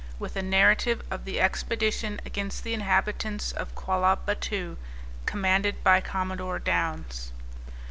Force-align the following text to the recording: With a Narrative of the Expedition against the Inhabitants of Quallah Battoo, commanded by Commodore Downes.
With 0.17 0.35
a 0.35 0.41
Narrative 0.41 1.03
of 1.11 1.25
the 1.25 1.39
Expedition 1.39 2.19
against 2.25 2.63
the 2.63 2.73
Inhabitants 2.73 3.51
of 3.51 3.75
Quallah 3.75 4.17
Battoo, 4.25 4.77
commanded 5.27 5.83
by 5.83 6.01
Commodore 6.01 6.57
Downes. 6.57 7.31